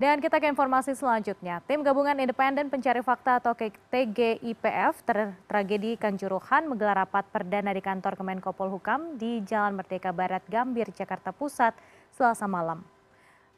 [0.00, 1.60] Dan kita ke informasi selanjutnya.
[1.68, 8.16] Tim Gabungan Independen Pencari Fakta atau TGIPF ter tragedi Kanjuruhan menggelar rapat perdana di kantor
[8.16, 11.76] Kemenko Polhukam di Jalan Merdeka Barat Gambir, Jakarta Pusat,
[12.16, 12.80] Selasa malam.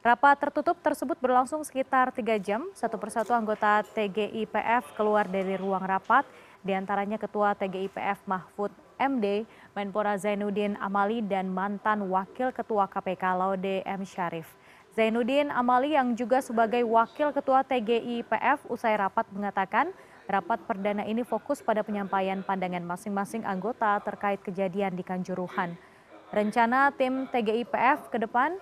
[0.03, 2.67] Rapat tertutup tersebut berlangsung sekitar tiga jam.
[2.75, 6.27] Satu persatu anggota TGIPF keluar dari ruang rapat,
[6.59, 9.47] di antaranya Ketua TGIPF Mahfud MD,
[9.79, 14.03] Menpora Zainuddin Amali, dan mantan Wakil Ketua KPK Laude M.
[14.03, 14.51] Syarif.
[14.93, 19.89] Zainuddin Amali yang juga sebagai Wakil Ketua TGIPF usai rapat mengatakan
[20.29, 25.81] rapat perdana ini fokus pada penyampaian pandangan masing-masing anggota terkait kejadian di Kanjuruhan.
[26.29, 28.53] Rencana tim TGIPF ke depan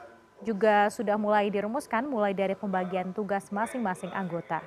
[0.46, 4.62] juga sudah mulai dirumuskan mulai dari pembagian tugas masing-masing anggota.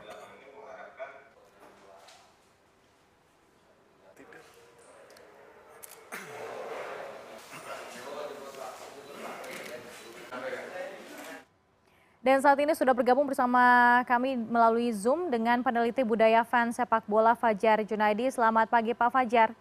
[12.23, 17.35] Dan saat ini sudah bergabung bersama kami melalui Zoom dengan peneliti budaya fans sepak bola
[17.35, 18.31] Fajar Junaidi.
[18.31, 19.52] Selamat pagi Pak Fajar.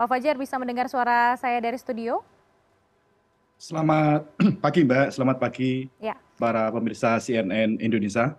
[0.00, 2.24] Pak Fajar bisa mendengar suara saya dari studio?
[3.60, 4.32] Selamat
[4.64, 6.16] pagi Mbak, selamat pagi ya.
[6.40, 8.32] para pemirsa CNN Indonesia.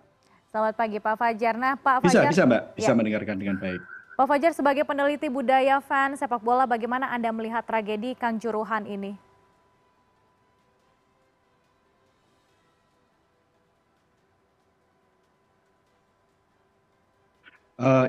[0.50, 1.54] Selamat pagi Pak Fajar.
[1.54, 2.34] Nah Pak Fajar.
[2.34, 2.96] Bisa, bisa Mbak, bisa ya.
[2.98, 3.78] mendengarkan dengan baik.
[4.18, 9.25] Pak Fajar sebagai peneliti budaya fans sepak bola bagaimana Anda melihat tragedi Kanjuruhan ini?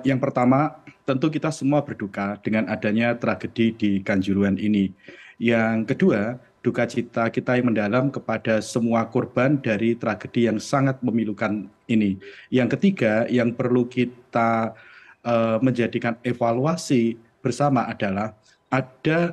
[0.07, 4.91] Yang pertama, tentu kita semua berduka dengan adanya tragedi di Kanjuruhan ini.
[5.39, 11.71] Yang kedua, duka cita kita yang mendalam kepada semua korban dari tragedi yang sangat memilukan
[11.87, 12.19] ini.
[12.51, 14.75] Yang ketiga, yang perlu kita
[15.23, 18.35] uh, menjadikan evaluasi bersama adalah
[18.67, 19.31] ada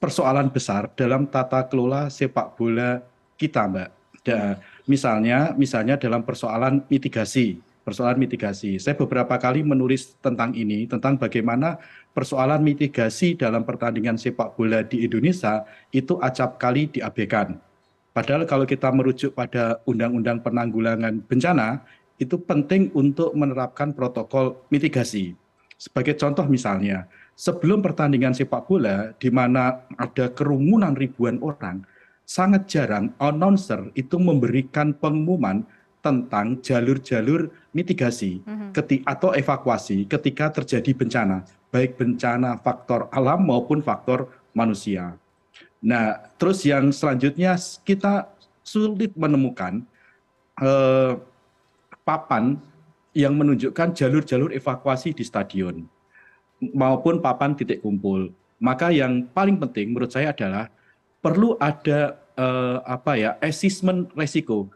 [0.00, 3.04] persoalan besar dalam tata kelola sepak bola
[3.36, 3.90] kita, Mbak.
[4.24, 8.82] Da, misalnya, misalnya dalam persoalan mitigasi persoalan mitigasi.
[8.82, 11.78] Saya beberapa kali menulis tentang ini, tentang bagaimana
[12.10, 15.62] persoalan mitigasi dalam pertandingan sepak bola di Indonesia
[15.94, 17.62] itu acap kali diabaikan.
[18.10, 21.86] Padahal kalau kita merujuk pada Undang-Undang Penanggulangan Bencana,
[22.18, 25.38] itu penting untuk menerapkan protokol mitigasi.
[25.76, 27.06] Sebagai contoh misalnya,
[27.36, 31.84] sebelum pertandingan sepak bola di mana ada kerumunan ribuan orang,
[32.24, 35.62] sangat jarang announcer itu memberikan pengumuman
[36.06, 38.70] tentang jalur-jalur mitigasi mhm.
[39.02, 41.42] atau evakuasi ketika terjadi bencana,
[41.74, 45.18] baik bencana faktor alam maupun faktor manusia.
[45.82, 48.30] Nah, terus yang selanjutnya kita
[48.62, 49.82] sulit menemukan
[50.62, 51.12] eh,
[52.06, 52.54] papan
[53.10, 55.82] yang menunjukkan jalur-jalur evakuasi di stadion
[56.70, 58.30] maupun papan titik kumpul.
[58.62, 60.70] Maka yang paling penting menurut saya adalah
[61.18, 64.70] perlu ada eh, apa ya assessment resiko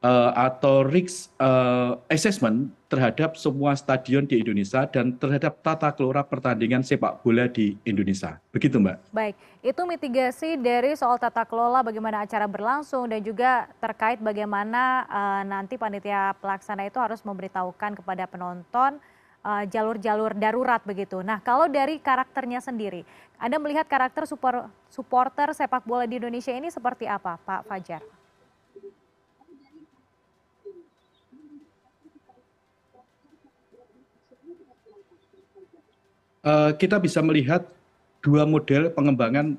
[0.00, 7.20] atau risk uh, assessment terhadap semua stadion di Indonesia dan terhadap tata kelola pertandingan sepak
[7.20, 8.40] bola di Indonesia.
[8.48, 9.12] Begitu Mbak.
[9.12, 15.42] Baik, itu mitigasi dari soal tata kelola bagaimana acara berlangsung dan juga terkait bagaimana uh,
[15.44, 18.96] nanti panitia pelaksana itu harus memberitahukan kepada penonton
[19.72, 21.24] jalur-jalur darurat begitu.
[21.24, 23.08] Nah, kalau dari karakternya sendiri,
[23.40, 28.04] Anda melihat karakter supporter sepak bola di Indonesia ini seperti apa, Pak Fajar?
[36.80, 37.68] Kita bisa melihat
[38.24, 39.56] dua model pengembangan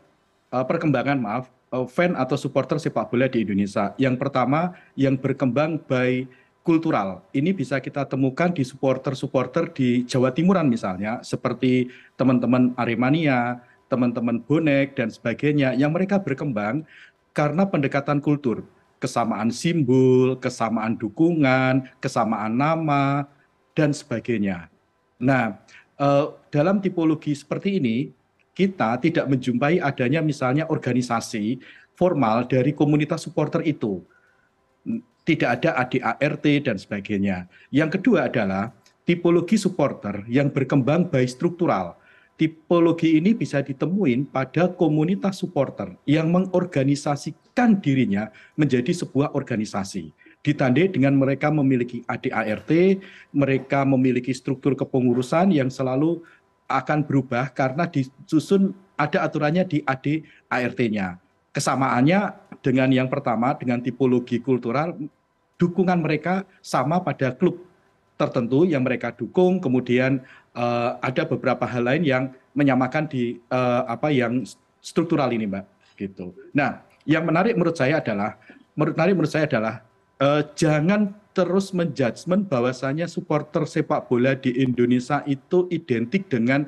[0.54, 3.96] uh, perkembangan maaf uh, fan atau supporter sepak bola di Indonesia.
[3.98, 6.28] Yang pertama yang berkembang by
[6.62, 7.26] kultural.
[7.34, 14.94] Ini bisa kita temukan di supporter-supporter di Jawa Timuran misalnya seperti teman-teman Aremania, teman-teman bonek
[14.94, 16.86] dan sebagainya yang mereka berkembang
[17.34, 18.62] karena pendekatan kultur,
[19.02, 23.26] kesamaan simbol, kesamaan dukungan, kesamaan nama
[23.74, 24.70] dan sebagainya.
[25.18, 25.81] Nah, Eh,
[26.50, 28.10] dalam tipologi seperti ini
[28.52, 31.62] kita tidak menjumpai adanya misalnya organisasi
[31.96, 34.02] formal dari komunitas supporter itu.
[35.22, 37.46] Tidak ada ADART dan sebagainya.
[37.70, 38.74] Yang kedua adalah
[39.06, 41.94] tipologi supporter yang berkembang baik struktural.
[42.42, 50.10] Tipologi ini bisa ditemuin pada komunitas supporter yang mengorganisasikan dirinya menjadi sebuah organisasi
[50.42, 52.98] ditandai dengan mereka memiliki ADART,
[53.30, 56.22] mereka memiliki struktur kepengurusan yang selalu
[56.66, 61.22] akan berubah karena disusun ada aturannya di ADART-nya.
[61.52, 62.20] Kesamaannya
[62.64, 64.96] dengan yang pertama dengan tipologi kultural
[65.60, 67.62] dukungan mereka sama pada klub
[68.18, 70.22] tertentu yang mereka dukung, kemudian
[70.54, 72.24] uh, ada beberapa hal lain yang
[72.54, 74.46] menyamakan di uh, apa yang
[74.82, 75.66] struktural ini, Mbak.
[75.98, 76.34] gitu.
[76.54, 78.38] Nah, yang menarik menurut saya adalah
[78.78, 79.86] menarik menurut saya adalah
[80.54, 86.68] jangan terus menjudgment bahwasanya supporter sepak bola di Indonesia itu identik dengan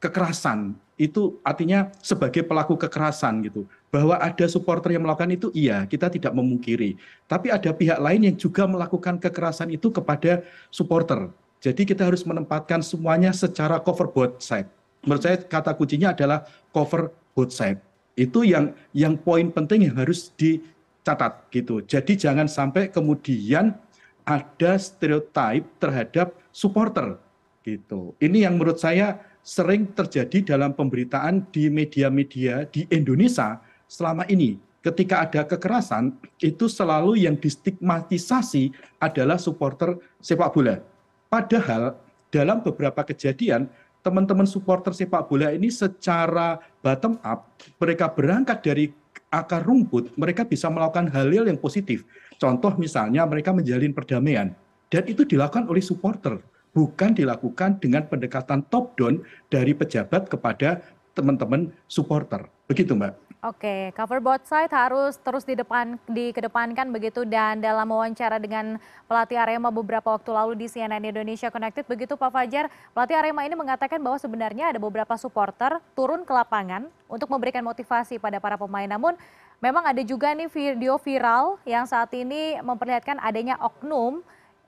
[0.00, 0.74] kekerasan.
[1.00, 3.64] Itu artinya sebagai pelaku kekerasan gitu.
[3.88, 6.96] Bahwa ada supporter yang melakukan itu iya, kita tidak memungkiri.
[7.24, 11.32] Tapi ada pihak lain yang juga melakukan kekerasan itu kepada supporter.
[11.60, 14.68] Jadi kita harus menempatkan semuanya secara cover both side.
[15.04, 17.80] Menurut saya kata kuncinya adalah cover both side.
[18.16, 20.60] Itu yang yang poin penting yang harus di
[21.04, 21.80] catat gitu.
[21.84, 23.76] Jadi jangan sampai kemudian
[24.24, 27.18] ada stereotip terhadap supporter
[27.64, 28.12] gitu.
[28.20, 33.58] Ini yang menurut saya sering terjadi dalam pemberitaan di media-media di Indonesia
[33.88, 34.60] selama ini.
[34.80, 40.80] Ketika ada kekerasan, itu selalu yang distigmatisasi adalah supporter sepak bola.
[41.28, 42.00] Padahal
[42.32, 43.68] dalam beberapa kejadian,
[44.00, 48.84] teman-teman supporter sepak bola ini secara bottom up, mereka berangkat dari
[49.30, 52.02] akar rumput, mereka bisa melakukan hal-hal yang positif.
[52.36, 54.52] Contoh misalnya mereka menjalin perdamaian.
[54.90, 56.42] Dan itu dilakukan oleh supporter,
[56.74, 60.82] bukan dilakukan dengan pendekatan top down dari pejabat kepada
[61.14, 62.50] teman-teman supporter.
[62.70, 63.30] Begitu Mbak.
[63.40, 68.76] Oke, cover both side harus terus di depan dikedepankan begitu dan dalam wawancara dengan
[69.08, 73.56] pelatih Arema beberapa waktu lalu di CNN Indonesia Connected begitu Pak Fajar, pelatih Arema ini
[73.56, 78.86] mengatakan bahwa sebenarnya ada beberapa supporter turun ke lapangan untuk memberikan motivasi pada para pemain.
[78.86, 79.16] Namun
[79.58, 84.20] memang ada juga nih video viral yang saat ini memperlihatkan adanya oknum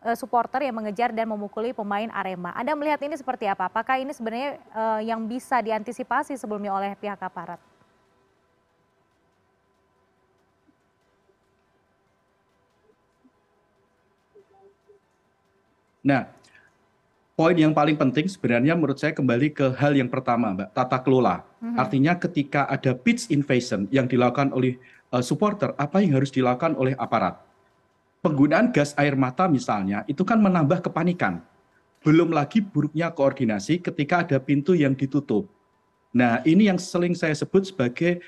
[0.02, 2.50] uh, supporter yang mengejar dan memukuli pemain Arema.
[2.56, 3.68] Anda melihat ini seperti apa?
[3.68, 7.60] Apakah ini sebenarnya uh, yang bisa diantisipasi sebelumnya oleh pihak aparat?
[16.02, 16.26] Nah,
[17.38, 21.46] poin yang paling penting sebenarnya menurut saya kembali ke hal yang pertama, Mbak, tata kelola.
[21.62, 21.76] Mm-hmm.
[21.78, 24.76] Artinya ketika ada pitch invasion yang dilakukan oleh
[25.14, 27.38] uh, supporter, apa yang harus dilakukan oleh aparat?
[28.22, 31.42] Penggunaan gas air mata misalnya, itu kan menambah kepanikan.
[32.02, 35.46] Belum lagi buruknya koordinasi ketika ada pintu yang ditutup.
[36.10, 38.18] Nah, ini yang sering saya sebut sebagai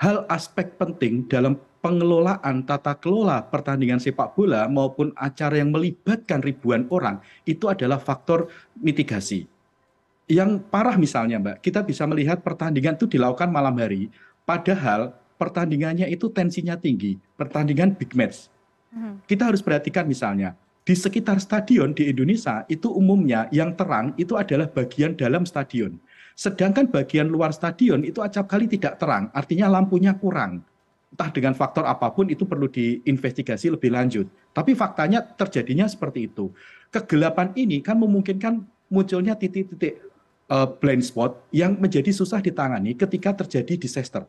[0.00, 6.90] hal aspek penting dalam pengelolaan tata kelola pertandingan sepak bola maupun acara yang melibatkan ribuan
[6.90, 9.46] orang itu adalah faktor mitigasi.
[10.28, 14.12] Yang parah misalnya Mbak, kita bisa melihat pertandingan itu dilakukan malam hari,
[14.44, 18.52] padahal pertandingannya itu tensinya tinggi, pertandingan big match.
[18.92, 19.24] Hmm.
[19.24, 20.52] Kita harus perhatikan misalnya,
[20.84, 25.96] di sekitar stadion di Indonesia itu umumnya yang terang itu adalah bagian dalam stadion.
[26.36, 30.60] Sedangkan bagian luar stadion itu acap kali tidak terang, artinya lampunya kurang
[31.08, 34.28] entah dengan faktor apa pun itu perlu diinvestigasi lebih lanjut.
[34.52, 36.52] Tapi faktanya terjadinya seperti itu.
[36.92, 40.00] Kegelapan ini kan memungkinkan munculnya titik-titik
[40.52, 44.24] uh, blind spot yang menjadi susah ditangani ketika terjadi disaster.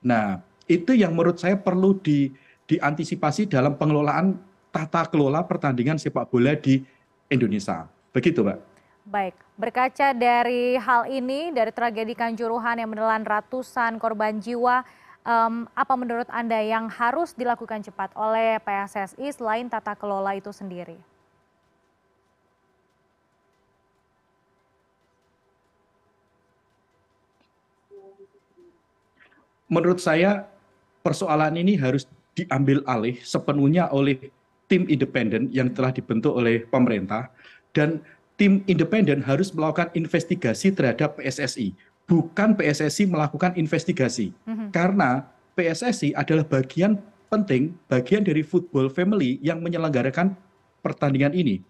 [0.00, 2.32] Nah, itu yang menurut saya perlu di,
[2.68, 4.38] diantisipasi dalam pengelolaan
[4.70, 6.80] tata kelola pertandingan sepak bola di
[7.28, 7.90] Indonesia.
[8.14, 8.58] Begitu, Mbak.
[9.10, 14.86] Baik, berkaca dari hal ini, dari tragedi Kanjuruhan yang menelan ratusan korban jiwa,
[15.24, 20.96] um, apa menurut Anda yang harus dilakukan cepat oleh PSSI selain tata kelola itu sendiri?
[29.70, 30.50] Menurut saya
[31.06, 32.02] persoalan ini harus
[32.34, 34.18] diambil alih sepenuhnya oleh
[34.66, 37.30] tim independen yang telah dibentuk oleh pemerintah
[37.70, 38.02] dan
[38.34, 41.70] tim independen harus melakukan investigasi terhadap PSSI
[42.10, 44.34] bukan PSSI melakukan investigasi.
[44.72, 45.26] Karena
[45.58, 46.98] PSSI adalah bagian
[47.30, 50.34] penting, bagian dari football family yang menyelenggarakan
[50.82, 51.62] pertandingan ini.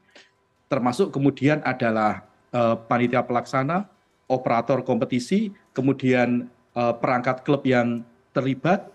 [0.70, 3.90] Termasuk kemudian adalah uh, panitia pelaksana,
[4.30, 6.46] operator kompetisi, kemudian
[6.78, 8.88] uh, perangkat klub yang terlibat.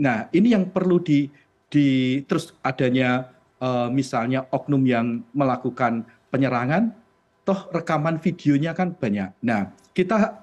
[0.00, 1.28] Nah, ini yang perlu di,
[1.68, 3.28] di terus adanya
[3.60, 6.96] uh, misalnya oknum yang melakukan penyerangan,
[7.44, 9.30] toh rekaman videonya kan banyak.
[9.44, 10.40] Nah, kita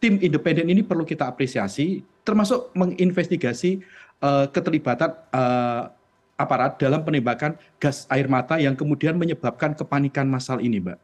[0.00, 3.84] tim independen ini perlu kita apresiasi, termasuk menginvestigasi
[4.24, 5.92] uh, keterlibatan uh,
[6.34, 10.98] aparat dalam penembakan gas air mata yang kemudian menyebabkan kepanikan massal ini, Mbak.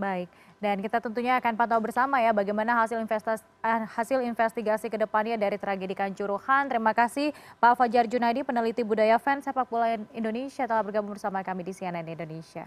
[0.00, 0.28] Baik,
[0.62, 5.36] dan kita tentunya akan pantau bersama ya bagaimana hasil investigasi, eh, hasil investigasi ke depannya
[5.36, 6.72] dari tragedi Kanjuruhan.
[6.72, 11.66] Terima kasih Pak Fajar Junaidi, peneliti budaya fans sepak bola Indonesia telah bergabung bersama kami
[11.66, 12.64] di CNN Indonesia.